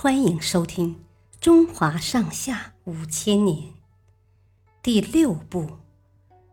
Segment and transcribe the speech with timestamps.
[0.00, 0.94] 欢迎收听
[1.40, 3.56] 《中华上下五千年》
[4.80, 5.62] 第六部《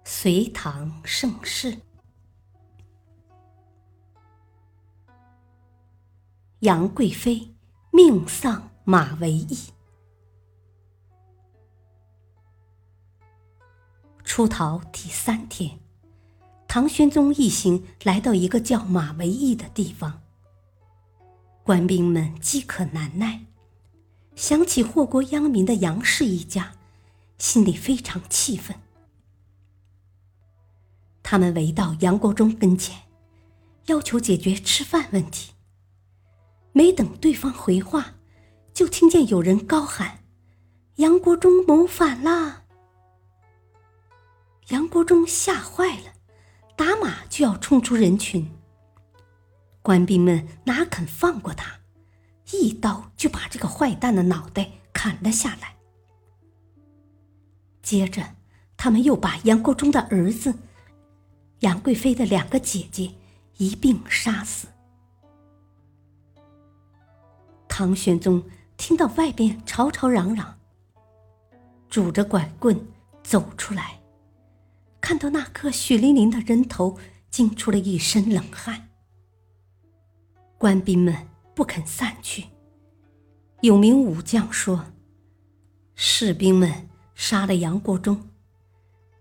[0.04, 1.74] 隋唐盛世》。
[6.62, 7.54] 杨贵妃
[7.92, 9.72] 命丧马嵬驿。
[14.24, 15.80] 出逃第三天，
[16.68, 20.25] 唐玄宗一行来到一个叫马嵬驿的地方。
[21.66, 23.44] 官兵们饥渴难耐，
[24.36, 26.74] 想起祸国殃民的杨氏一家，
[27.40, 28.78] 心里非常气愤。
[31.24, 32.96] 他们围到杨国忠跟前，
[33.88, 35.54] 要求解决吃饭问题。
[36.72, 38.14] 没等对方回话，
[38.72, 40.20] 就听见有人高喊
[40.98, 42.62] ：“杨国忠谋反啦！”
[44.70, 46.14] 杨国忠吓坏了，
[46.76, 48.55] 打马就要冲出人群。
[49.86, 51.80] 官兵们哪肯放过他，
[52.54, 55.76] 一刀就把这个坏蛋的脑袋砍了下来。
[57.84, 58.36] 接着，
[58.76, 60.56] 他们又把杨国忠的儿子、
[61.60, 63.14] 杨贵妃的两个姐姐
[63.58, 64.68] 一并杀死。
[67.68, 68.44] 唐玄宗
[68.78, 70.58] 听到外边吵吵嚷嚷，
[71.92, 72.76] 拄着拐棍
[73.22, 74.00] 走出来，
[75.00, 76.98] 看到那颗血淋淋的人头，
[77.30, 78.90] 惊出了一身冷汗。
[80.66, 82.46] 官兵们不肯散去。
[83.62, 84.88] 有名武将说
[85.94, 88.32] ：“士兵们杀了杨国忠，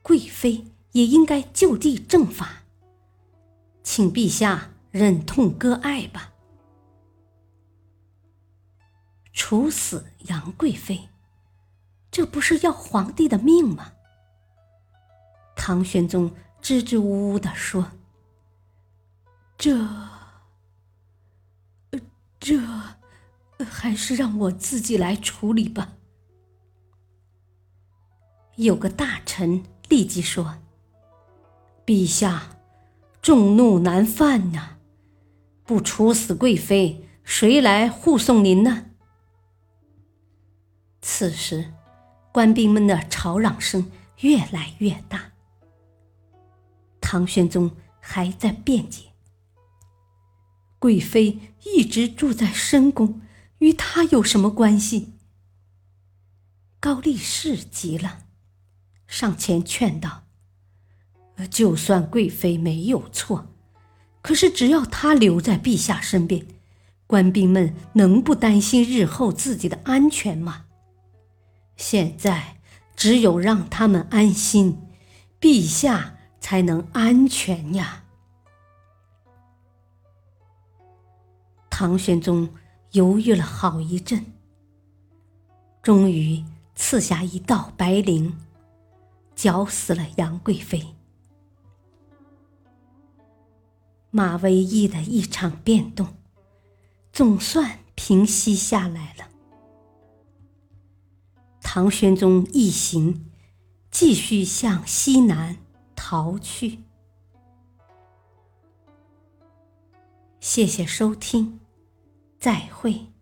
[0.00, 2.62] 贵妃也应该就地正法，
[3.82, 6.32] 请陛下忍痛割爱吧。”
[9.34, 11.10] 处死杨贵妃，
[12.10, 13.92] 这不是要皇帝的命吗？
[15.54, 17.92] 唐玄宗支支吾吾的说
[19.58, 19.86] ：“这……”
[22.44, 22.60] 这，
[23.64, 25.94] 还是让我自己来处理吧。
[28.56, 30.58] 有个大臣立即说
[31.86, 32.58] ：“陛下，
[33.22, 34.76] 众怒难犯呐，
[35.64, 38.90] 不处死贵妃，谁来护送您呢？”
[41.00, 41.72] 此时，
[42.30, 43.90] 官兵们的吵嚷声
[44.20, 45.32] 越来越大。
[47.00, 49.13] 唐玄宗还在辩解。
[50.84, 53.22] 贵妃一直住在深宫，
[53.60, 55.14] 与他有什么关系？
[56.78, 58.24] 高力士急了，
[59.06, 60.24] 上前劝道
[61.50, 63.46] ：“就算贵妃没有错，
[64.20, 66.46] 可是只要她留在陛下身边，
[67.06, 70.66] 官兵们能不担心日后自己的安全吗？
[71.78, 72.58] 现在
[72.94, 74.76] 只有让他们安心，
[75.40, 78.02] 陛下才能安全呀。”
[81.76, 82.48] 唐玄宗
[82.92, 84.24] 犹豫了好一阵，
[85.82, 86.44] 终于
[86.76, 88.32] 赐下一道白绫，
[89.34, 90.94] 绞死了杨贵妃。
[94.12, 96.14] 马嵬驿的一场变动，
[97.12, 99.28] 总算平息下来了。
[101.60, 103.32] 唐玄宗一行
[103.90, 105.56] 继续向西南
[105.96, 106.78] 逃去。
[110.38, 111.58] 谢谢收听。
[112.44, 113.13] 再会。